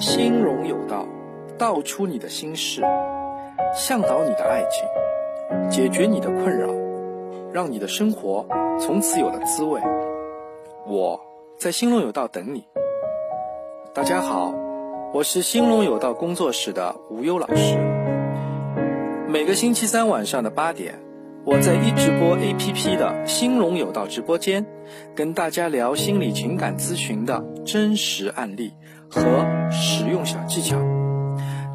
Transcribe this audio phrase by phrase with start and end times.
[0.00, 1.06] 心荣有道，
[1.58, 2.80] 道出你的心事，
[3.76, 4.88] 向导你的爱情，
[5.68, 6.68] 解决你的困扰，
[7.52, 8.46] 让你的生活
[8.80, 9.78] 从此有了滋味。
[10.86, 11.20] 我
[11.58, 12.64] 在兴隆有道等你。
[13.92, 14.54] 大家好，
[15.12, 17.76] 我是兴隆有道工作室的无忧老师。
[19.28, 20.98] 每个星期三晚上的八点，
[21.44, 24.64] 我在一直播 APP 的兴隆有道直播间，
[25.14, 28.72] 跟大家聊心理情感咨询的真实案例。
[29.10, 30.80] 和实用小技巧，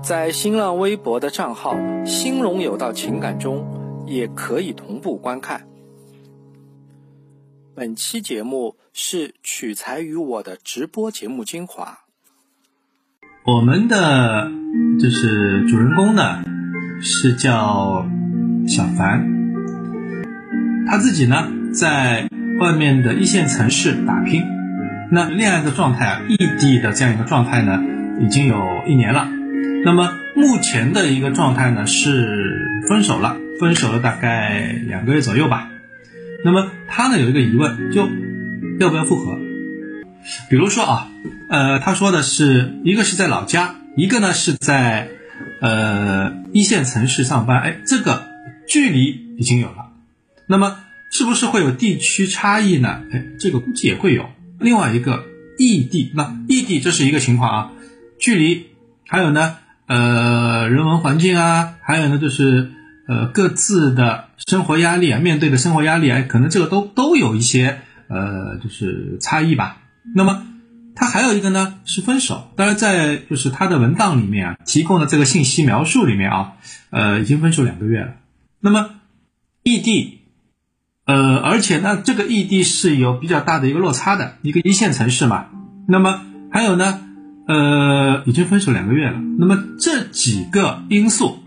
[0.01, 5.67] 在新浪微博的账号“兴隆有道情感”中也可以同步观看。
[7.75, 11.99] 本期节目是取材于我的直播节目精华。
[13.45, 14.49] 我们的
[14.97, 16.41] 就是主人公呢，
[17.01, 18.05] 是叫
[18.65, 19.27] 小凡，
[20.87, 22.29] 他自己呢在
[22.61, 24.54] 外面的一线城市打拼。
[25.11, 27.83] 那恋爱的状态啊，异地的这样一个状态呢，
[28.19, 29.27] 已经有一年了。
[29.83, 35.69] 那么目前的一个状态呢是分手了，分手了大概两个月左右吧。
[36.43, 38.07] 那么他呢有一个疑问，就
[38.79, 39.37] 要不要复合？
[40.49, 41.07] 比如说啊，
[41.49, 45.09] 呃，他说的是一个是在老家，一个呢是在
[45.61, 47.61] 呃一线城市上班。
[47.61, 48.27] 哎，这个
[48.67, 49.91] 距离已经有了，
[50.47, 50.79] 那么
[51.11, 53.03] 是不是会有地区差异呢？
[53.11, 54.25] 哎，这个估计也会有。
[54.59, 55.25] 另外一个
[55.57, 57.71] 异地，那异地这是一个情况啊，
[58.19, 58.67] 距离
[59.07, 62.71] 还有呢，呃，人文环境啊，还有呢就是
[63.07, 69.77] 呃各自的生活压力啊，面对的生活压力啊，可能这个都都有一些呃就是差异吧。
[70.15, 70.45] 那么
[70.95, 76.53] 他还有一个呢是分手，当然在就是他的文档里面啊提供的这个信息描述里面啊，
[76.89, 78.15] 呃已经分手两个月了。
[78.59, 78.89] 那么
[79.63, 80.21] 异地。
[81.05, 85.45] 呃，而且呢，这个异地是有比较大的一个落差的，一个一线城市嘛。
[85.87, 86.21] 那么
[86.51, 86.99] 还有呢，
[87.47, 89.19] 呃，已经分手两个月了。
[89.37, 91.37] 那么这几个因素，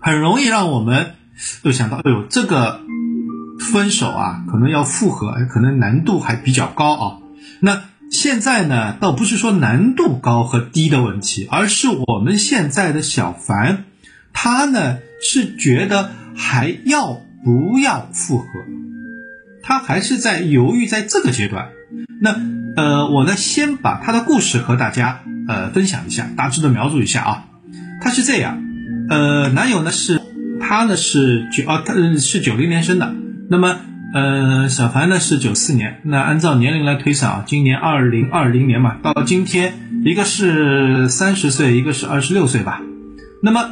[0.00, 1.12] 很容易让我们
[1.62, 2.80] 就想到，哎呦，这个
[3.60, 7.18] 分手啊，可能要复合，可能难度还比较高啊。
[7.60, 13.84] 那现在呢，倒不是说难度高和低的问题，而是我们现在的小凡，
[14.32, 17.20] 他呢是觉得还要。
[17.44, 18.46] 不要复合，
[19.62, 21.68] 他还是在犹豫，在这个阶段。
[22.20, 22.34] 那
[22.76, 27.44] 呃，我呢先把他的故事和大家呃分享一下，大致的描述一下啊。
[28.00, 28.62] 他是这样，
[29.08, 30.20] 呃，男友呢是
[30.60, 33.14] 他呢是九啊，他是九零年生的。
[33.50, 33.76] 那么
[34.14, 36.00] 呃，小凡呢是九四年。
[36.04, 39.74] 那按照年龄来推算啊，今年二零二零年嘛，到今天
[40.04, 42.80] 一个是三十岁，一个是二十六岁吧。
[43.42, 43.70] 那么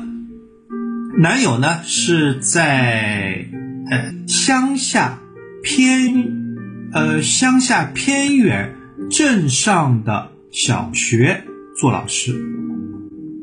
[1.21, 3.47] 男友呢是在。
[3.91, 5.19] 呃，乡下
[5.65, 6.29] 偏
[6.93, 8.77] 呃乡下偏远
[9.11, 11.43] 镇上的小学
[11.77, 12.41] 做老师，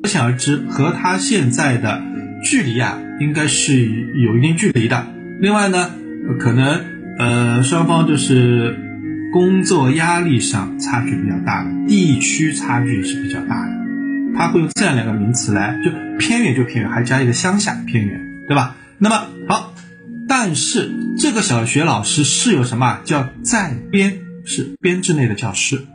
[0.02, 2.02] 可想而知，和他现在的
[2.46, 3.86] 距离啊，应该是
[4.24, 5.06] 有一定距离的。
[5.42, 5.92] 另外呢，
[6.40, 6.86] 可能
[7.20, 8.74] 呃双方就是
[9.34, 13.77] 工作压力上差距比较大，地区差距是比较大的。
[14.36, 18.76] 他会用这样两个名词来，就偏远就偏远，还加一个乡下偏远，对吧？
[18.98, 19.74] 那么好。
[20.30, 25.86] 但是这个小学老师是有什么叫在编，是编制内的教师。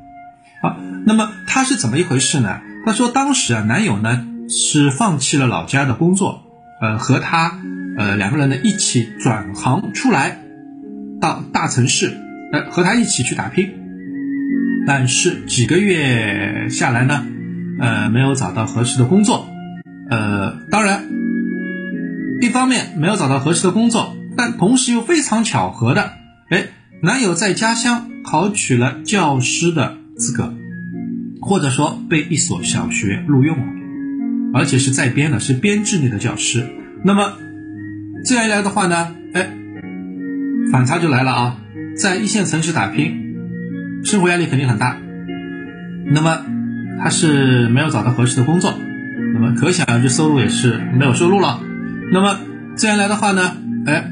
[0.63, 2.61] 好，那么他是怎么一回事呢？
[2.87, 6.43] 他说当时啊，男友呢是放弃了老家的工作，
[6.81, 7.61] 呃，和他
[7.99, 10.39] 呃两个人呢一起转行出来
[11.21, 12.17] 到大城市，
[12.53, 13.71] 呃，和他一起去打拼。
[14.87, 17.27] 但是几个月下来呢，
[17.83, 19.49] 呃，没有找到合适的工作，
[20.09, 21.05] 呃，当然，
[22.41, 24.17] 一方面没有找到合适的工作。
[24.35, 26.13] 但同时又非常巧合的，
[26.49, 26.69] 哎，
[27.03, 30.55] 男友在家乡考取了教师的资格，
[31.43, 33.65] 或者说被一所小学录用了，
[34.55, 36.67] 而且是在编的，是编制内的教师。
[37.05, 37.35] 那么
[38.25, 39.51] 这样一来的话呢，哎，
[40.73, 41.59] 反差就来了啊，
[41.97, 43.35] 在一线城市打拼，
[44.05, 44.97] 生活压力肯定很大。
[46.07, 46.47] 那么
[47.01, 48.75] 他是没有找到合适的工作，
[49.35, 51.61] 那么可想而知收入也是没有收入了。
[52.13, 52.39] 那么
[52.77, 53.57] 这样来的话呢，
[53.87, 54.09] 哎。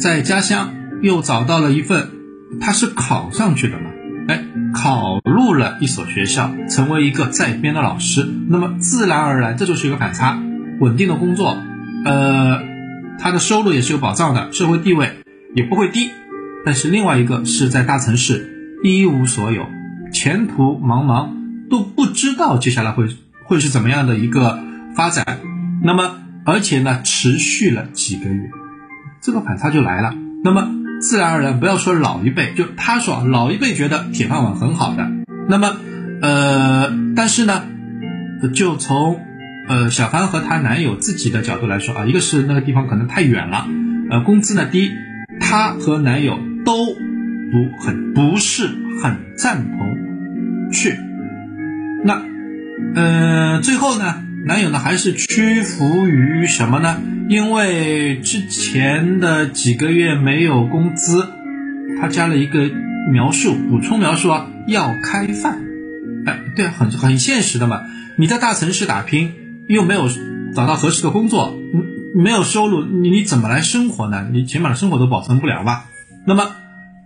[0.00, 2.08] 在家乡又找到了一份，
[2.60, 3.90] 他是考上去的嘛？
[4.26, 4.42] 哎，
[4.74, 8.26] 考入了一所学校，成为一个在编的老师。
[8.48, 10.42] 那么自然而然，这就是一个反差，
[10.80, 11.56] 稳定的工作，
[12.04, 12.62] 呃，
[13.20, 15.18] 他的收入也是有保障的，社会地位
[15.54, 16.10] 也不会低。
[16.64, 19.66] 但是另外一个是在大城市一无所有，
[20.12, 21.28] 前途茫茫，
[21.72, 23.08] 都不知道接下来会
[23.46, 24.62] 会是怎么样的一个
[24.94, 25.40] 发展。
[25.82, 28.50] 那么而且呢，持续了几个月。
[29.22, 30.14] 这个反差就来了，
[30.44, 30.68] 那么
[31.00, 35.10] 自然而然，不要说老一辈，就他说老一辈觉得铁饭碗很好的，
[35.48, 35.76] 那么
[36.20, 37.62] 呃，但是呢，
[38.52, 39.20] 就从
[39.68, 43.66] 呃小凡和她男友自己的角度来说啊，一个是那个地方可能太远了，
[44.10, 44.90] 呃，工资呢低，
[45.40, 48.68] 她和男友都不很不是
[49.02, 50.98] 很赞同去。
[52.04, 52.22] 那
[52.94, 57.00] 呃最后呢，男友呢还是屈服于什么呢？
[57.28, 61.28] 因为之前的几个月没有工资，
[62.00, 62.68] 他加了一个
[63.10, 65.60] 描述，补充描述啊，要开饭。
[66.26, 67.80] 哎，对啊，很很现实的嘛。
[68.16, 69.32] 你在大城市打拼，
[69.68, 70.08] 又没有
[70.54, 71.56] 找到合适的工作，
[72.14, 74.28] 没有收入，你你怎么来生活呢？
[74.30, 75.86] 你起码的生活都保存不了吧？
[76.26, 76.54] 那么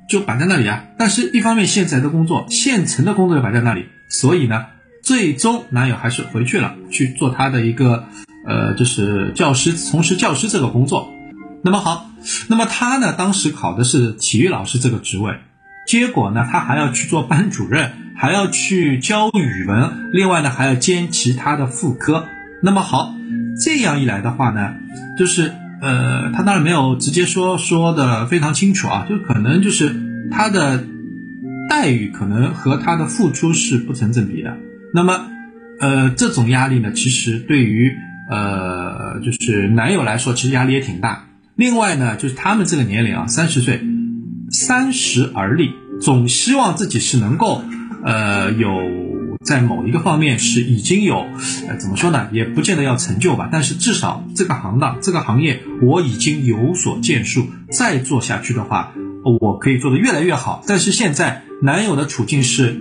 [0.09, 0.85] 就摆在那里啊。
[0.99, 4.67] 但是，一方面现在的工作，现成的工作又摆在那里，所以呢，
[5.07, 8.09] 最终男友还是回去了，去做他的一个
[8.45, 11.09] 呃，就是教师，从事教师这个工作。
[11.63, 12.11] 那么好，
[12.49, 15.33] 那么他呢，当时考的是体育老师这个职位。
[15.87, 22.25] 结果呢，他还要去做班主任，还要去教语文，另外呢还要兼其他的副科。
[22.61, 23.15] 那么好，
[23.65, 24.75] 这样一来的话呢，
[25.17, 29.95] 就是呃，他当然没有直接说说的非常清楚啊，就可能就是
[30.33, 30.83] 他的
[31.71, 34.57] 待遇可能和他的付出是不成正比的。
[34.97, 35.27] 那么
[35.79, 37.95] 呃，这种压力呢，其实对于
[38.31, 41.27] 呃就是男友来说，其实压力也挺大。
[41.55, 43.83] 另外呢，就是他们这个年龄啊，三十岁。
[44.49, 47.63] 三十而立，总希望自己是能够，
[48.05, 48.69] 呃，有
[49.45, 51.27] 在某一个方面是已经有，
[51.69, 52.29] 呃，怎么说呢？
[52.33, 58.95] 也不见得要成就吧，但是至少这个行当、这个行业我已经有所建树，再做下去的话，
[59.43, 60.63] 我可以做得越来越好。
[60.67, 62.81] 但是现在男友的处境是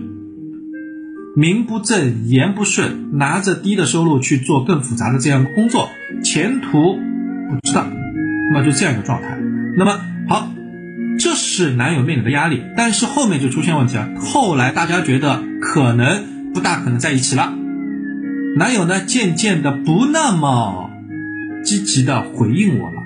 [1.35, 5.89] 名不正言不顺，拿着低的收入去做更复杂的这样的工作，
[6.23, 7.85] 前途不知道，
[8.51, 9.37] 那么就这样一个状态。
[9.77, 10.51] 那么好。
[11.17, 14.09] 这是男友面临的压力，但是后面就出现问题了。
[14.19, 17.53] 后来大家觉得可能不大可能在一起了，
[18.57, 20.89] 男友呢渐渐的不那么
[21.63, 23.01] 积极的回应我了，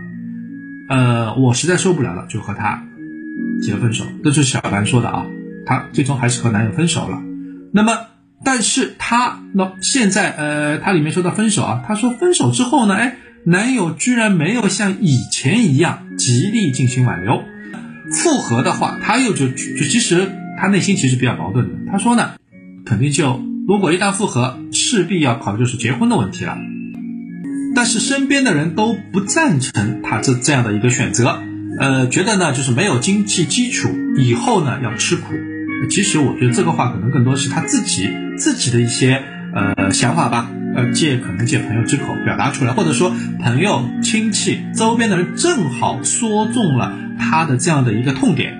[0.90, 2.84] 呃，我实在受不了了，就和他
[3.62, 4.06] 提了分手。
[4.24, 5.28] 这是小凡说的啊，
[5.68, 7.22] 她最终还是和男友分手了。
[7.72, 7.92] 那么，
[8.44, 17.44] 但是她那现在呃，她里面说到分手啊，她说分手之后呢，哎，男友居然没有像以前一样极力进行挽留。
[18.12, 21.92] 复合的话，他又就就其实他内心其实比较矛盾的。
[21.92, 22.32] 他说呢，
[22.84, 26.58] 肯定就如果一旦复合，势必要考虑就是结婚的问题了。
[27.76, 31.40] 但是身边的人都不赞成他这这样的一个选择，
[31.78, 35.36] 呃，觉得呢就是没有经济基础，以后呢要吃苦。
[35.92, 38.10] 其实我觉得这个话可能更多是他自己
[38.40, 39.22] 自己的一些
[39.54, 43.12] 呃想法吧，呃借可能借朋友之口表达出来，或者说
[43.44, 46.94] 朋友亲戚周边的人正好说中了。
[47.22, 48.58] 他的这样的一个痛点，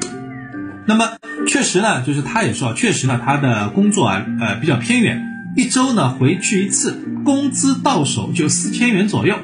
[0.86, 1.14] 那么
[1.48, 9.36] 确实呢，就是他也说，确实呢，他的工作啊，呃，比较偏远，一周呢回去一次，工资到手就四千元左右，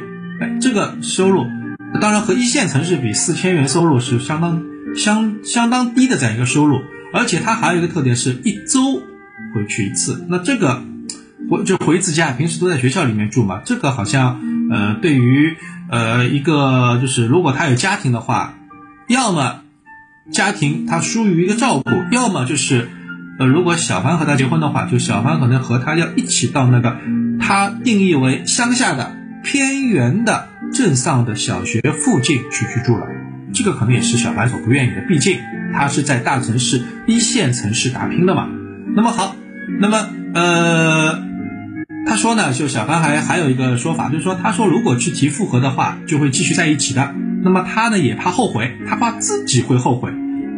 [0.41, 1.45] 哎，这个收入，
[2.01, 4.61] 当然和一线城市比，四千元收入是相当
[4.97, 6.81] 相相当低的这样一个收入，
[7.13, 9.01] 而且他还有一个特点是一周
[9.55, 10.83] 回去一次，那这个
[11.49, 15.55] 回就回自家，平时都在学校里面住嘛，这个好像呃，对于
[15.89, 18.53] 呃一个就是如果他有家庭的话。
[19.07, 19.61] 要么
[20.31, 22.89] 家庭他疏于一个照顾，要么就是
[23.37, 26.97] 呃，如果小凡和他结婚的话，就小凡可能和他要一起到那个
[27.39, 33.05] 他定义为乡下的偏远的镇上的小学附近去居住了。
[33.53, 35.37] 这个可能也是小凡所不愿意的，毕竟
[35.71, 38.49] 他是在大城市一线城市打拼的嘛。
[38.95, 39.35] 那么好，
[39.79, 41.23] 那么呃，
[42.07, 47.13] 他说呢，就小刚还还有一个说法，就是说他说如果去提复合的话，就会继续在一起的。
[47.43, 50.11] 那么他呢也怕后悔，他怕自己会后悔，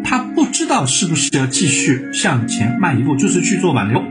[0.03, 4.03] 他不知道是不是要继续向前迈一步，就是去做挽留，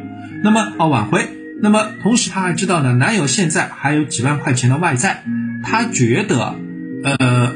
[0.42, 1.28] 那么啊挽回。
[1.62, 5.24] 那么同时他还知道呢，男友现在还有几万块钱的外债，
[5.62, 6.54] 他觉得，
[7.02, 7.54] 呃，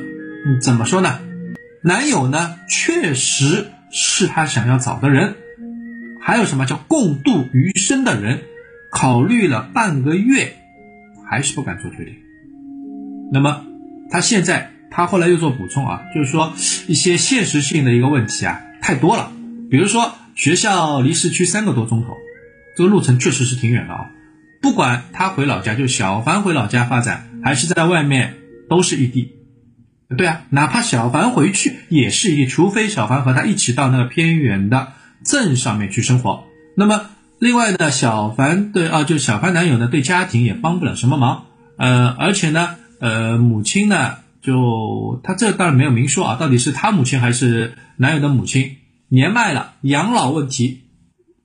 [0.63, 1.19] 怎么说呢？
[1.83, 5.35] 男友呢确实是他想要找的人，
[6.31, 8.43] 还有什么叫共度余生的人？
[8.93, 10.55] 考虑了半个月，
[11.29, 12.15] 还是不敢做决定。
[13.33, 13.65] 那么
[14.11, 14.71] 他现在。
[14.93, 16.53] 他后来又做补充啊，就是说
[16.89, 19.31] 一些现实性的一个问题啊太多了，
[19.71, 22.17] 比如说学校离市区三个多钟头，
[22.77, 24.11] 这个路程确实是挺远的啊。
[24.61, 28.35] 不管他回老家，就小凡回老家发展，还是在外面，
[28.69, 29.31] 都是异地。
[30.19, 34.93] 对啊，哪怕小凡回去也是异地，除非小凡和他一起到那个偏远的
[35.25, 36.45] 镇上面去生活。
[36.77, 41.47] 那么另外呢，小凡对啊，就小凡男友呢对家庭也帮不了什么忙，
[41.77, 44.17] 呃，而且呢，呃，母亲呢。
[44.43, 48.79] 就他这当然没有明说啊，到底是他母亲还是男友的母亲
[49.11, 50.85] 年迈了，养老问题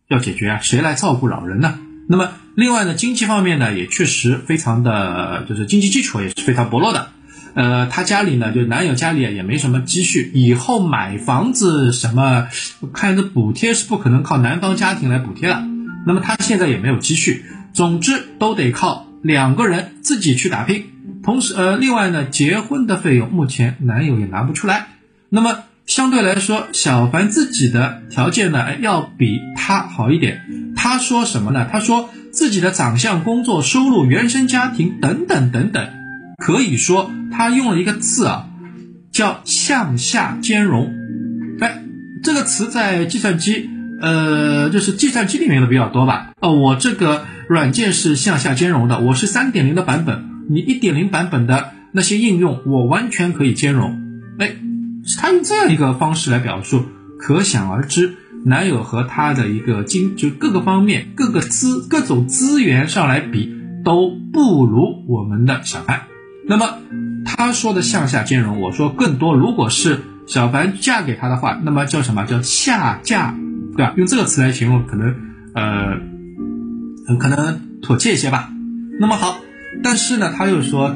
[0.08, 1.78] 要解决啊，谁来照顾老人呢？
[2.08, 7.10] 那么另外呢，经济方面呢也确实非常的，就是经济基础也是非常薄弱的。
[7.56, 12.48] 呃，他家里呢，就男友家里也没什么积蓄，以后买房子什么，
[12.94, 15.64] 看这补贴是不可能靠男方家庭来补贴了。
[16.06, 20.86] 那么他现在也没有积蓄，总之都得靠两个人自己去打拼。
[21.24, 24.88] 同时，呃，另外呢，结婚的费用目前男友也拿不出来。
[25.30, 30.74] 那么相对来说，小凡自己的条件呢，要比他好一点。
[30.76, 31.68] 他说什么呢？
[31.72, 35.88] 他说自己的长相、工作、收入、原生家庭等等等等，
[36.38, 38.48] 可以说他用了一个字啊，
[39.12, 40.94] 叫向下兼容。
[41.60, 41.84] 哎，
[42.24, 43.70] 这个词在计算机，
[44.02, 46.34] 呃，就是计算机里面的比较多吧？
[46.42, 54.02] 哦，我这个软件是向下兼容的，我是三点零的版本，你一点零版本的那些应用，我完全可以兼容。
[54.40, 54.56] 哎，
[55.20, 56.84] 他用这样一个方式来表述，
[57.20, 58.16] 可想而知。
[58.48, 63.52] 男友和他的一个经就各个方面各个资各种资源上来比
[63.84, 66.02] 都不如我们的小凡。
[66.48, 66.78] 那么
[67.26, 69.36] 他说的向下兼容，我说更多。
[69.36, 73.34] 如果是小凡嫁给他的话，那么叫什么叫下嫁，
[73.76, 73.94] 对吧？
[73.98, 75.16] 用这个词来形容，可能
[75.54, 78.50] 呃可能妥切一些吧。
[79.00, 79.40] 那么好，
[79.84, 80.96] 但是呢，他又说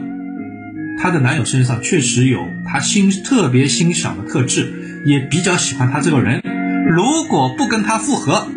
[1.02, 6.42] 他的男友身上确实有他欣特别欣赏的特质，也比较喜欢他这个人。
[6.88, 8.48] 如果不跟他复合，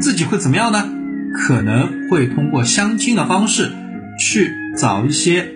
[0.00, 0.88] 自己会怎么样呢？
[1.34, 3.72] 可能会通过相亲的方式
[4.18, 5.48] 去找一些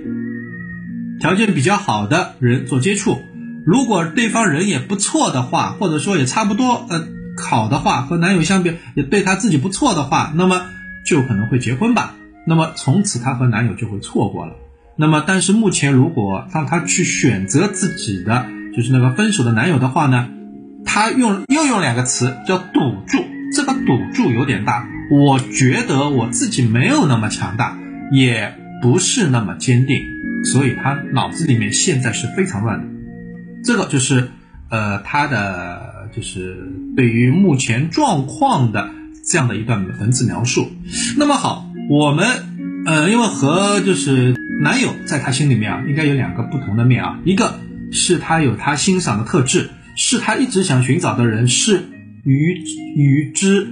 [1.20, 3.20] 条件比较好的人做接触。
[3.64, 7.06] 如果对方人也不错的话，或者说也差不多呃
[7.36, 10.66] 好的话，和男友相比也对他自己不错的话，那么
[11.04, 12.14] 就可能会结婚吧。
[12.46, 14.54] 那么从此她和男友就会错过了。
[14.96, 20.28] 那么但是目前如果让她去选择自己的就是那个分手的男友的话呢？
[20.84, 23.18] 她用又用两个词叫赌注，
[23.52, 24.88] 这个赌注有点大。
[25.10, 27.76] 我觉得我自己没有那么强大，
[28.12, 30.00] 也不是那么坚定，
[30.44, 32.86] 所以他脑子里面现在是非常乱的。
[33.64, 34.28] 这个就是
[34.70, 36.56] 呃他的就是
[36.96, 38.90] 对于目前状况的
[39.24, 40.68] 这样的一段文字描述。
[41.16, 42.26] 那么好，我们
[42.86, 47.58] 呃因为和就是男友在他心里面啊，应该有两个不同的面啊，一个
[47.90, 49.70] 是他有他欣赏的特质。
[49.98, 51.84] 是他一直想寻找的人，是
[52.22, 52.62] 与
[52.96, 53.66] 与之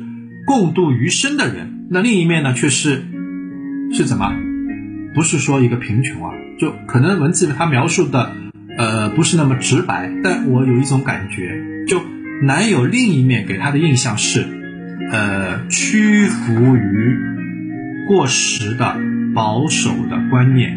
[0.46, 1.86] 共度余生的人。
[1.90, 3.04] 那另一面呢，却是
[3.92, 4.32] 是怎么？
[5.14, 8.32] 不是说一个贫穷啊，就可能文字他描述的
[8.76, 12.00] 呃不是那么直白，但我有一种感觉，就
[12.42, 14.46] 男友另一面给他的印象是，
[15.10, 17.16] 呃屈服于
[18.08, 18.96] 过时的
[19.34, 20.72] 保守的观念，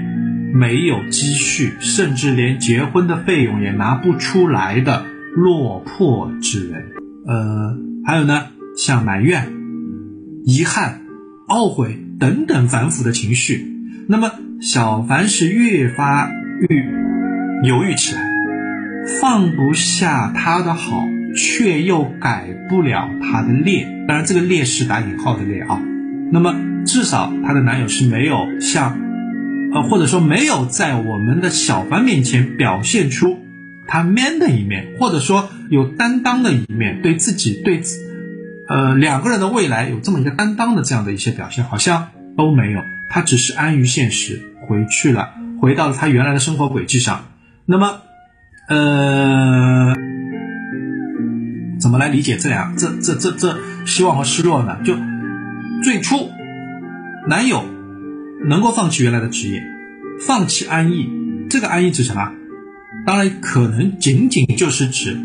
[0.53, 5.05] 没有积蓄，甚至连结婚的费用也拿不出来的。
[5.35, 6.85] 落魄之人，
[7.27, 9.53] 呃，还有呢，像埋怨、
[10.43, 11.01] 遗憾、
[11.47, 13.76] 懊悔等等反复的情绪。
[14.09, 16.67] 那么小凡是越发越
[17.63, 18.21] 犹豫起来，
[19.19, 21.03] 放不下他的好，
[21.35, 23.85] 却又改不了他的劣。
[24.07, 25.81] 当然，这个劣是打引号的劣啊。
[26.31, 28.97] 那么至少她的男友是没有像，
[29.73, 33.37] 呃，或者说没有在我们的小凡面前表现出。
[33.89, 37.81] 他 man 的一面，或者说有担当的一面，对自己对，
[38.67, 42.81] 呃两个人的未来有这么一个担当的这样的一些表现，好像都没有。
[43.09, 47.25] 他只是安于现实，回去了，回到了他原来的生活轨迹上。
[47.65, 48.01] 那么，
[48.69, 49.93] 呃，
[51.79, 54.79] 怎么来理解这两这这这这希望和失落呢？
[54.83, 54.95] 就
[55.83, 56.29] 最初，
[57.27, 57.63] 男友
[58.45, 59.63] 能够放弃原来的职业，
[60.25, 61.09] 放弃安逸，
[61.49, 62.31] 这个安逸指什么？
[63.05, 65.17] 当然，可能仅仅就是指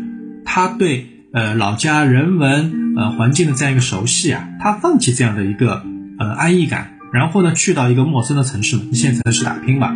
[0.45, 5.83] 他对呃老家人文呃环境的这样一个熟悉啊，他放弃这样的一个
[6.19, 9.93] 呃安逸感，然后呢去到一个陌生的城市，一线城市打拼吧，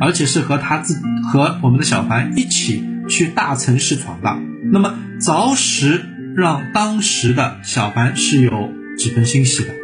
[0.00, 0.98] 而且是和他自
[1.30, 4.42] 和我们的小凡一起去大城市闯荡。
[4.72, 6.06] 那么着实
[6.36, 9.74] 让当时的小凡是有几分欣喜的，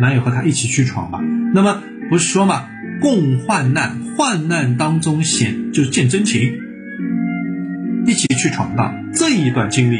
[0.00, 1.20] 男友和他一起去闯吧。
[1.52, 2.68] 那么不是说嘛，
[3.00, 6.54] 共患难，患难当中显就是见真情。
[8.06, 9.96] 一起去闯荡这一段经历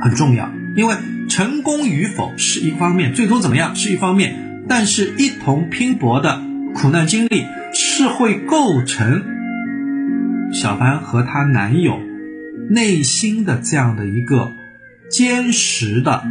[0.00, 0.94] 很重要，因为
[1.28, 6.40] 成功与否是一方面，最终怎么样是一方面，但是一同拼搏的
[6.74, 9.24] 苦难经历是会构成
[10.52, 11.98] 小凡和她男友
[12.70, 14.52] 内心的这样的一个
[15.10, 16.24] 坚实的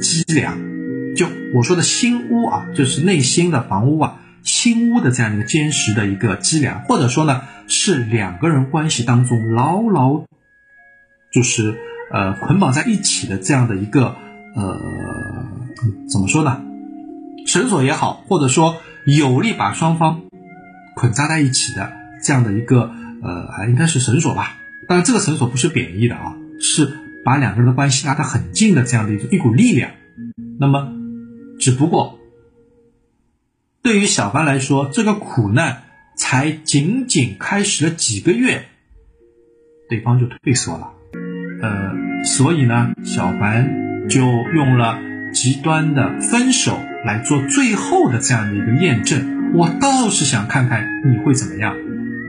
[0.00, 0.58] 脊梁。
[1.14, 4.20] 就我说的新屋啊，就是内心的房屋啊。
[4.42, 10.24] 新屋的这样一个坚实的一个脊梁，或者说呢，是两个人关系当中牢牢
[11.32, 11.74] 就是
[12.12, 14.14] 呃捆绑在一起的这样的一个
[14.54, 14.80] 呃
[16.08, 16.62] 怎么说呢？
[17.46, 18.76] 绳索也好，或者说
[19.06, 20.22] 有力把双方
[20.94, 22.90] 捆扎在一起的这样的一个
[23.22, 24.58] 呃，应该是绳索吧。
[24.88, 26.92] 当然，这个绳索不是贬义的啊，是
[27.24, 29.90] 把两个人的关系拉得很近的这样的一一股力量。
[30.58, 30.92] 那么，
[31.58, 32.18] 只不过
[33.82, 35.84] 对于小凡来说，这个苦难
[36.16, 38.66] 才仅仅开始了几个月，
[39.88, 40.92] 对方就退缩了。
[41.62, 44.20] 呃，所以呢，小凡就
[44.54, 44.98] 用了
[45.32, 49.54] 极端的分手来做最后的这样的一个验证。
[49.54, 51.74] 我倒是想看看你会怎么样。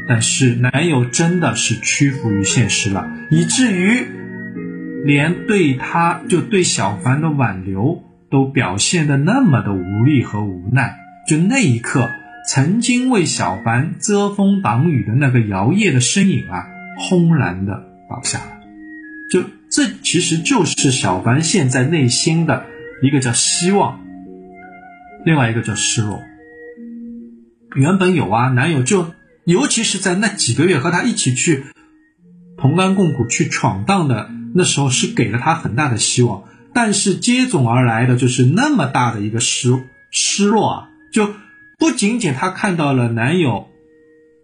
[0.08, 4.08] 但是男友真的是屈服于现实了，以至于
[5.04, 10.96] 连对他就对小凡的挽留都表现的那么的无力和无奈。
[11.28, 12.10] 就那一刻，
[12.48, 16.64] 曾经为小凡遮风挡雨的那个摇曳的身影啊，
[16.98, 17.74] 轰然的
[18.10, 18.62] 倒下了。
[19.30, 22.66] 就这其实就是小凡现在内心的
[23.02, 24.00] 一个叫希望，
[25.28, 26.22] 另外一个叫失落。
[27.76, 29.14] 原本有啊，男友就。
[29.44, 31.68] 尤其是在那几个月和他一起去
[32.58, 36.44] 同甘共苦、去闯荡的那时候，是给了他很大的希望。
[36.74, 39.72] 但是接踵而来的就是那么大的一个失
[40.12, 40.90] 失落啊！
[41.14, 41.34] 就
[41.80, 43.68] 不仅仅他看到了男友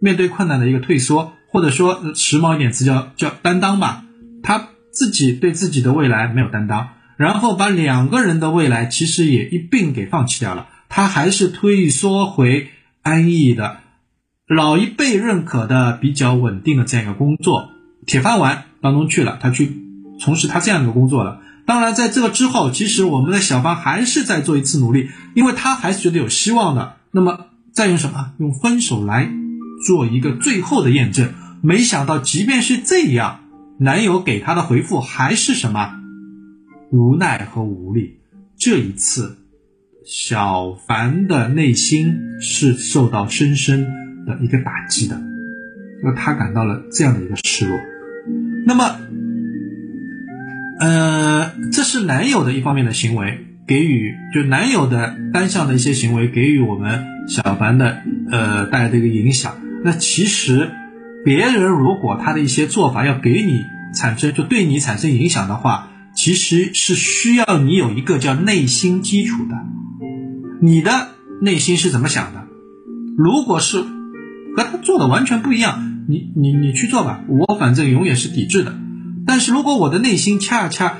[0.00, 4.04] 面对困难的一个退缩，或者说时髦一点词叫叫担当吧，
[4.42, 6.88] 他自己对自己的未来没有担当，
[7.18, 10.68] 然后把两个人的未来其实也一并给放弃掉了。
[10.94, 12.68] 他还是退缩回
[13.02, 13.78] 安逸的。
[14.46, 17.70] 老一辈认可的比较稳定的这样一个工作，
[18.06, 19.76] 铁饭碗当中去了，他去
[20.20, 21.40] 从事他这样一个工作了。
[21.66, 26.94] 当然，在这个之后，其实我们的小芳还是在做一次努力，因为他还是觉得有希望的。
[27.10, 28.32] 那么，再用什么？
[28.38, 29.28] 用分手来
[29.84, 31.34] 做一个最后的验证。
[31.60, 33.40] 没想到，即便是这样，
[33.80, 35.96] 男友给她的回复还是什么？
[36.92, 38.20] 无奈和无力。
[38.56, 39.38] 这一次，
[40.06, 43.86] 小凡的内心是受到深深。
[44.26, 45.20] 的一个打击的，
[46.02, 47.78] 就他感到了这样的一个失落。
[48.64, 48.96] 那么，
[50.80, 57.98] 呃，这是男友的一方面的行为，给予就男友的单向的一些行为，给予我们小凡的
[58.30, 59.60] 呃带来的一个影响。
[59.84, 60.70] 那其实
[61.22, 69.54] 别人如果他的一些做法要给你产生就对你产生影响的话，其实是需要你有一个叫内心基础的。
[70.60, 71.08] 你的
[71.40, 72.46] 内心是怎么想的？
[73.16, 73.84] 如果是。
[74.56, 78.78] 和他做的完全不一样，你你你去做吧，我反正永远是抵制的。
[79.26, 80.98] 但是如果我的内心恰恰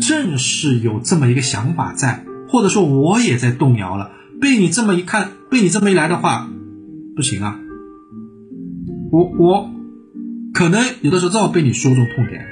[0.00, 6.48] 正是有这么一个想法在，或者说我也在动摇了，被你这么一看，被你这么一来的话，
[7.14, 7.60] 不行啊，
[9.12, 9.70] 我我
[10.54, 12.46] 可能有的时候正好被你说中痛点，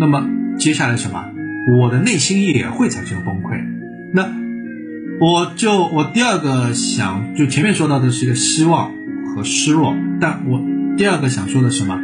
[0.00, 0.26] 那么
[0.58, 1.24] 接下来什么，
[1.80, 3.64] 我的内心也会产生崩溃。
[4.12, 4.28] 那
[5.20, 8.92] 我就我第二个想，就前面说到的是一个希望。
[9.34, 10.60] 和失落，但我
[10.98, 11.98] 第二个想说的什么，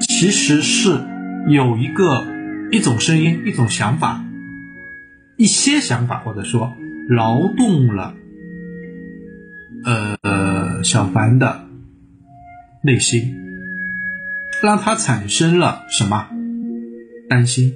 [0.00, 1.00] 其实是
[1.48, 2.26] 有一个
[2.72, 4.24] 一种声音，一种想法，
[5.36, 6.74] 一些想法，或者说
[7.08, 8.14] 劳动了，
[9.84, 11.66] 呃，小凡的
[12.82, 13.36] 内心，
[14.60, 16.30] 让他产生了什么
[17.28, 17.74] 担心。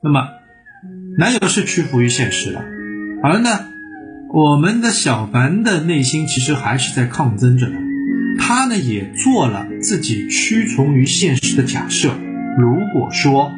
[0.00, 0.28] 那么，
[1.18, 2.64] 男友是屈服于现实的，
[3.24, 3.50] 而呢，
[4.32, 7.72] 我们的小凡的内心其实还是在抗争着的。
[8.38, 12.10] 他呢也做了自己屈从于现实的假设。
[12.58, 13.50] 如果说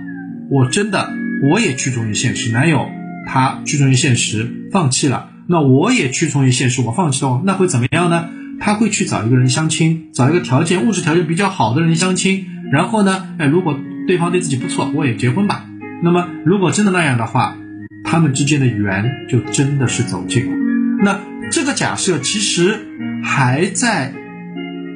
[0.50, 1.10] 我真的
[1.50, 2.88] 我也屈从于现实，男友
[3.26, 8.28] 他屈从于现实放弃了，那我也屈从于现实，我放弃了，那会怎么样呢？
[8.60, 15.64] 他会去找一个人相亲，找一个条件物质条件比较好的人相亲，然后呢，哎，如果对方对自己不错，我也结婚吧。
[16.02, 17.56] 那么如果真的那样的话，
[18.04, 20.56] 他们之间的缘就真的是走近了。
[21.02, 22.78] 那这个假设其实
[23.24, 24.12] 还在。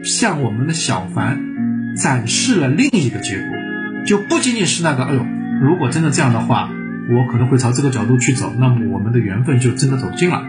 [0.04, 1.40] 向我们的小凡
[1.96, 3.46] 展示了另一个结果，
[4.04, 5.24] 就不仅仅是那个，哎呦，
[5.62, 6.68] 如果真的这样的话，
[7.08, 10.42] 我可能会朝这个角度去走，那么我们的缘分就真的走近了。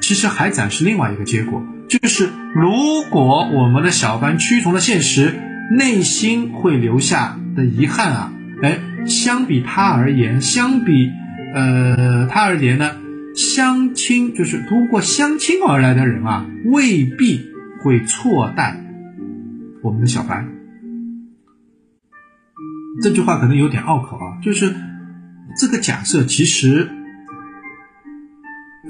[0.00, 5.34] 其实还展示另外一个结果，就是如果我们的小凡屈从了现实，
[5.76, 11.10] 内心会留下的遗憾啊，哎，相比他而言，相比
[11.54, 12.96] 呃他而言呢，
[13.34, 17.46] 相亲就是通过相亲而来的人啊，未必
[17.82, 18.78] 会错待。
[19.82, 20.46] 我们的小白，
[23.02, 24.74] 这句话可能有点拗口啊，就是
[25.58, 26.88] 这个假设其实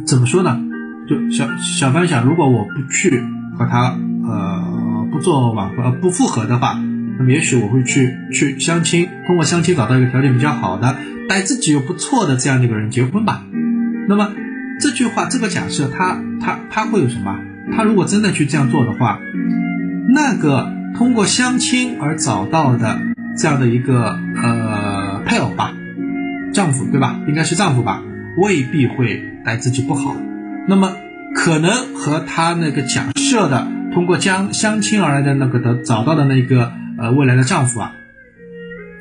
[0.07, 0.61] 怎么说呢？
[1.09, 3.23] 就小小凡想，如果我不去
[3.59, 6.75] 和他呃不做挽回呃不复合的话，
[7.19, 10.97] 那么也许我会去去相亲，通过相亲找到一个条件比较好的，
[11.33, 13.43] 待自己又不错的这样的一个人结婚吧。
[14.07, 14.33] 那么
[14.79, 17.39] 这句话这个假设，他他他会有什么？
[17.75, 19.19] 他如果真的去这样做的话，
[20.11, 23.01] 那个通过相亲而找到的
[23.39, 25.73] 这样的一个呃配偶吧，
[26.53, 27.19] 丈夫对吧？
[27.27, 28.03] 应该是丈夫吧，
[28.37, 30.15] 未必会待自己不好。
[30.69, 30.93] 那么
[31.35, 37.95] 可能和他那个假设的通过相相亲而来的那个的找到的那个呃未来的丈夫啊，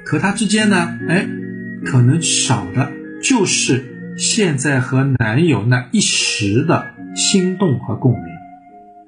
[0.06, 1.28] 和他之间呢，哎，
[1.86, 2.92] 可能少的
[3.22, 8.24] 就是现在和男友那一时的心动和共鸣。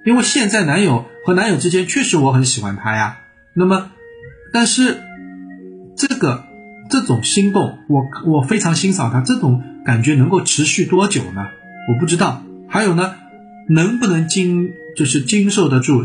[0.06, 3.20] 因为现在男友和男友之间确实我很喜欢他呀，
[3.54, 3.92] 那么，
[4.52, 4.98] 但是
[5.96, 6.44] 这个
[6.90, 11.48] 这种心动，我我非常欣赏他，这种感觉能够持续多久呢？
[11.90, 12.44] 我不知道。
[12.68, 13.16] 还有呢，
[13.70, 16.04] 能不能经就是经受得住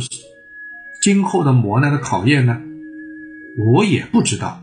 [1.02, 2.60] 今后的磨难的考验呢？
[3.74, 4.62] 我也不知道。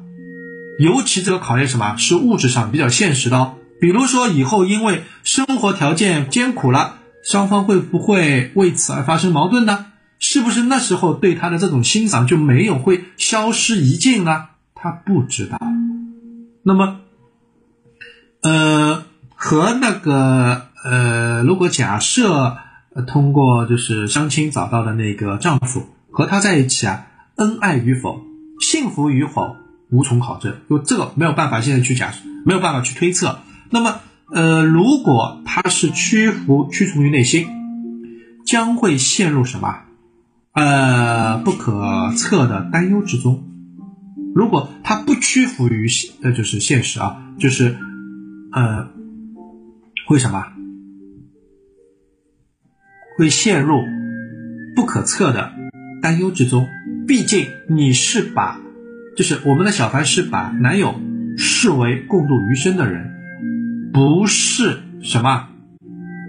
[0.79, 6.99] 尤其这个考验什么是物质上比较现实的哦，比如说以后因为生活条件艰苦了。
[7.27, 9.87] 双方会不会为此而发生矛盾呢？
[10.19, 14.49] 是不是那时候对他的这种欣赏就没有会消失一尽呢？
[14.75, 15.59] 他不知道。
[16.61, 16.99] 那么，
[18.43, 22.57] 呃，和那个呃，如果假设
[23.07, 27.07] 通过就是相亲找到的那个丈夫和他在一起啊，
[27.37, 28.21] 恩爱与否、
[28.59, 29.55] 幸福与否
[29.89, 32.13] 无从考证，就这个没有办法现在去假，
[32.45, 33.39] 没有办法去推测。
[33.69, 33.99] 那么。
[34.27, 37.47] 呃，如果他是屈服、屈从于内心，
[38.43, 39.83] 将会陷入什么？
[40.51, 43.43] 呃，不可测的担忧之中。
[44.33, 47.77] 如果他不屈服于，现，那，就是现实啊，就是，
[48.51, 48.89] 呃，
[50.07, 50.43] 会什么？
[53.19, 53.83] 会陷入
[54.75, 55.53] 不可测的
[56.01, 56.67] 担忧之中。
[57.07, 58.59] 毕竟你是把，
[59.15, 60.95] 就是我们的小凡是把男友
[61.37, 63.13] 视为共度余生的人。
[63.93, 65.47] 不是什么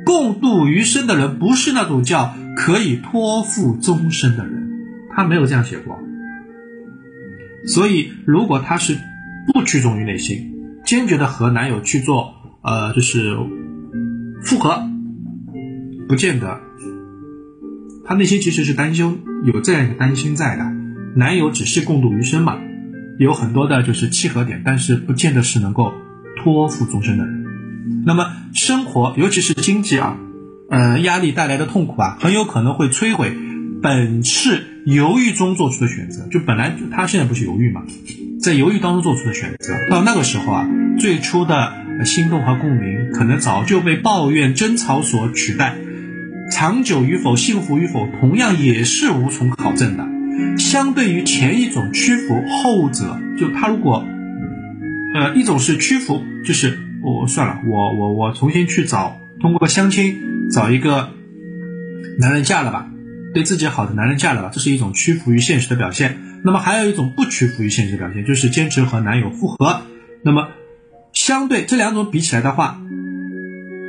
[0.05, 4.70] 共度余生的人，不是那种叫可以托付终身的人，
[5.12, 5.99] 他没有这样写过。
[7.66, 8.96] 所以，如果他是
[9.53, 13.37] 不屈从于内心，坚决的和男友去做，呃，就是
[14.42, 14.88] 复合，
[16.07, 16.61] 不见得。
[18.05, 20.64] 他内心其实是担忧，有这样一个担心在的。
[21.16, 22.57] 男友只是共度余生嘛，
[23.18, 25.92] 有很多的就是契合点，但是不见得是能够
[26.37, 27.24] 托付终身的。
[28.05, 30.16] 那么生活，尤其是经济啊，
[30.70, 33.37] 呃，压力带来的痛苦啊，很有可能会摧毁
[33.83, 36.26] 本是犹豫中做出的选择。
[36.31, 37.83] 就本来他现在不是犹豫嘛，
[38.40, 41.72] 在犹豫当中做出的选择，到那个时候啊，最初的
[42.05, 45.76] 心动和共鸣可能早就被抱怨、争吵所取代。
[46.52, 50.15] 长久与否、幸福与否，同样也是无从考证的。
[50.59, 54.05] 相对于前一种屈服，后者就他如果，
[55.14, 56.81] 呃，一种是屈服，就是。
[57.03, 61.11] 我算了，我我我重新去找，通过相亲找一个
[62.18, 62.90] 男人嫁了吧，
[63.33, 66.18] 对自己好的男人嫁了吧，这是一种屈服于现实的表现。
[66.42, 69.83] 那么还有一种不屈服于现实的表现，就是坚持和男友复合。
[70.25, 70.49] 那么
[71.12, 72.81] 相对这两种比起来的话，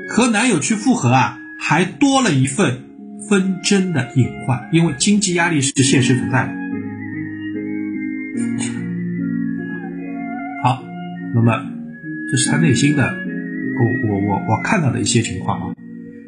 [0.10, 2.84] 和男友去复合啊，还多了一份
[3.30, 6.54] 纷争的隐患，因为经济压力是现实存在的。
[10.64, 10.84] 好，
[11.34, 11.74] 那么。
[12.30, 15.76] 这是他内心的，我我我我看到的一些情况啊。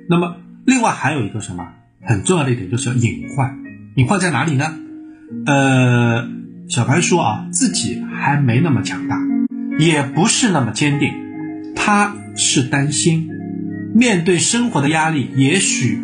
[0.08, 3.60] 那么，另外还有一个什么很重要的一点，就是隐患。
[3.96, 4.80] 隐患在哪里呢？
[5.46, 6.26] 呃，
[6.70, 9.20] 小白说啊，自己还没那么强大，
[9.78, 11.12] 也不是那么坚定。
[11.76, 13.30] 他是担心
[13.94, 16.00] 面对生活的压力，也许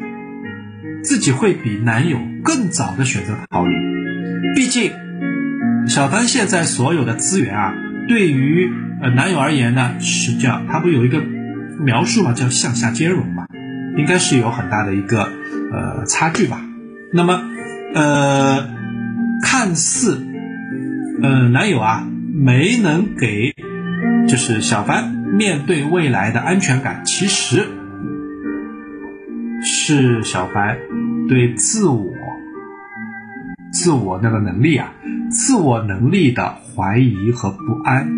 [1.06, 3.76] 自己会比男友更早的选择逃离。
[4.56, 4.92] 毕竟，
[5.88, 7.74] 小凡现在所有的资源啊，
[8.10, 8.70] 对于。
[9.02, 11.22] 呃，男友而言呢，是叫他不有一个
[11.82, 13.46] 描述嘛，叫向下兼容嘛，
[13.98, 15.34] 应该是有很大的一个
[15.74, 16.62] 呃差距吧。
[17.12, 17.42] 那么
[17.94, 18.70] 呃，
[19.44, 20.26] 看似
[21.22, 23.54] 呃男友啊没能给
[24.30, 27.68] 就是小帆面对未来的安全感，其实
[29.62, 30.78] 是小凡
[31.28, 32.06] 对自我
[33.72, 34.94] 自我那个能力啊，
[35.30, 38.10] 自我能力的怀疑和不安。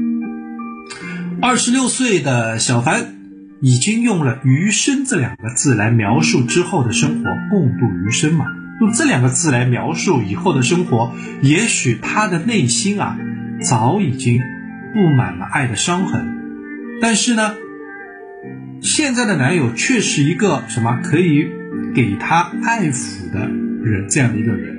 [1.41, 3.15] 二十六岁的小凡
[3.62, 8.46] 已经用了“余生”这两个字来描述之后的生活，共度余生嘛？
[8.80, 13.17] 用这两个字来描述以后的生活，也许他的内心啊，
[13.62, 14.39] 早已经
[14.93, 16.38] 布满了爱的伤痕。
[17.02, 17.56] 但是呢，
[18.82, 21.48] 现在的男友却是一个什么可以
[21.97, 23.49] 给他爱抚的
[23.83, 24.77] 人，这样的一个人。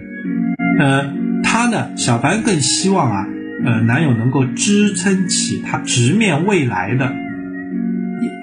[0.79, 3.27] 呃，他呢，小凡更希望啊。
[3.65, 7.13] 呃，男友能够支撑起他直面未来的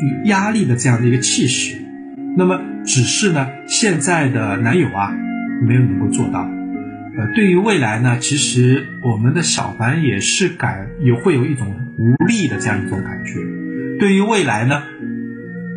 [0.03, 1.77] 与压力的这样的一个气势，
[2.35, 5.13] 那么只是呢，现在的男友啊，
[5.65, 6.41] 没有能够做到。
[6.41, 13.39] 呃，对于未来呢，其实我们的小凡也是感也会有一种无力的这样一种感觉。
[13.97, 14.83] 对于未来呢，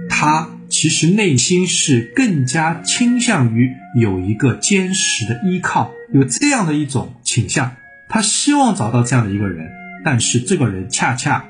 [0.08, 7.76] 他其实内心是更加倾向于有一个坚实的依靠，有这样的一种倾向。
[8.08, 9.70] 他希望找到这样的一个人，
[10.04, 11.44] 但是这个人恰恰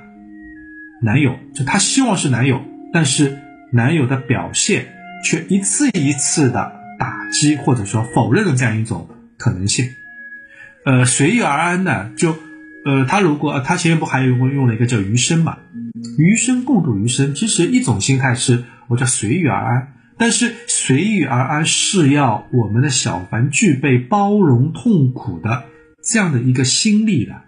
[1.03, 3.39] 男友，就他希望是男友，但是
[3.73, 4.89] 男友的表现
[5.25, 9.95] 却一次一次的打击或者说否认了这样一种可能性。
[10.85, 12.37] 呃，随遇而安呢，就
[12.85, 15.59] 呃，他如果他前面不还有用用了一个叫余生嘛，
[16.19, 25.65] 余生共度余生，其实一种心态是我叫随遇而安，但是随遇而安是要我们的小凡具备包容痛苦的。
[26.03, 27.43] 这样的一个心力的，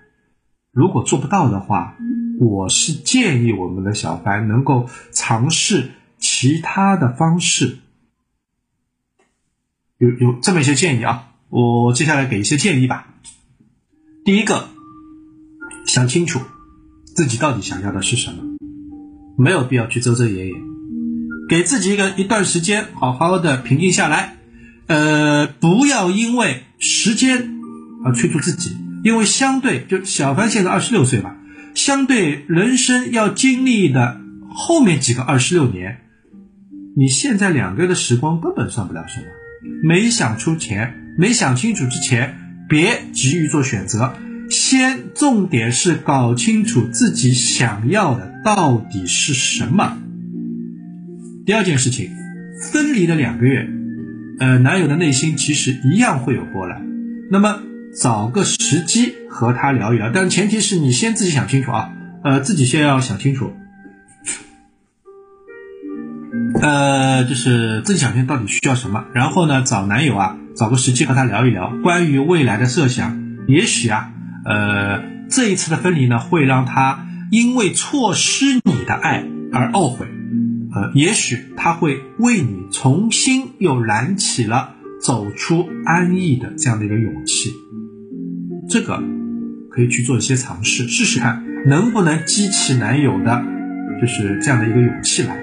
[0.71, 1.97] 如果做不到的话，
[2.39, 7.79] 我是建议我们的小凡能够尝试其他的方式。
[9.99, 13.15] 有有这么一些建议啊，我接下来给一些建议吧。
[14.25, 14.69] 第一个，
[15.87, 16.41] 想清楚
[17.05, 18.43] 自己到底想要的是什么，
[19.39, 20.55] 没有必要去遮遮掩掩，
[21.51, 24.37] 给自己一个一段时间，好好的平静下来。
[24.87, 27.57] 呃，不要因为时间。
[28.03, 31.37] 而催促自己，因为相对就小凡现在二十六岁吧，
[31.75, 35.99] 相对人生要经历的后面几个二十六年，
[36.97, 39.27] 你现在两个月的时光根本算不了什么。
[39.83, 42.39] 没想出钱，没想清楚之前，
[42.71, 44.15] 别急于做选择，
[44.49, 49.99] 先重点是搞清楚自己想要的到底是什么。
[51.51, 52.13] 第二件事情，
[52.73, 53.69] 分离了两个月，
[54.39, 56.87] 呃，男友的内心其实一样会有波澜，
[57.29, 57.63] 那么。
[58.01, 61.91] 找个时机和他聊一聊，但前提是你先自己想清楚啊，
[62.23, 63.53] 呃，自己先要想清楚，
[66.63, 73.21] 呃，就是自己想清楚到底需要什么，然后呢，找男友啊，找个时机和他聊一聊关于未来的设想。
[73.49, 74.13] 也许啊，
[74.45, 80.07] 呃，这一次的分离呢，会让他因为错失你的爱而懊悔，
[80.73, 87.51] 呃，也许他会为你重新又燃起了走出安逸的这样的一个勇气。
[88.69, 89.03] 这个
[89.71, 93.45] 可以去做一些尝试，试试看能不能激起男友的，
[94.01, 95.37] 就是这样的一个勇气来。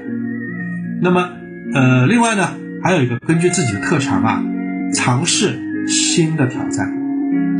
[1.02, 1.30] 那么，
[1.74, 4.44] 呃，另外呢，还有一个根据自己的特长啊，
[4.94, 6.90] 尝试新的挑战，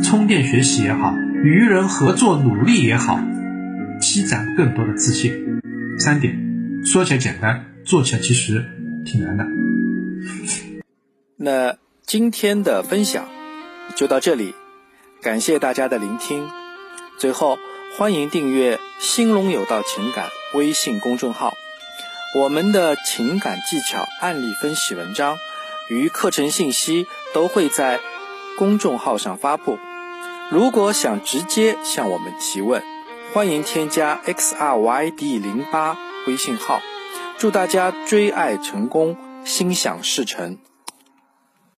[0.02, 3.20] 充电学习也好，与人合作努力也好，
[4.00, 5.32] 积攒更多的自信。
[5.98, 6.47] 三点
[6.84, 8.64] 说起来简单，做起来其实
[9.04, 9.44] 挺难的。
[11.36, 13.28] 那今天的分享
[13.94, 14.54] 就到这里。
[15.20, 16.48] 感谢大家的聆听。
[17.18, 17.58] 最后，
[17.96, 21.52] 欢迎订阅“兴隆有道情感”微信公众号，
[22.36, 25.36] 我们的情感技巧案例分析文章
[25.90, 27.98] 与课程信息都会在
[28.56, 29.78] 公众号上发布。
[30.50, 32.82] 如果想直接向我们提问，
[33.34, 36.80] 欢迎添加 x r y d 零八微信号。
[37.38, 40.58] 祝大家追爱成功，心想事成。